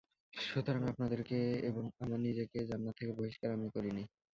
সুতরাং 0.33 0.81
আপনাদেরকে 0.91 1.37
এবং 1.69 1.83
আমার 1.99 2.19
নিজেকে 2.19 2.57
জান্নাত 2.69 2.93
থেকে 2.99 3.11
বহিষ্কার 3.19 3.49
আমি 3.51 3.67
করিনি। 3.75 4.03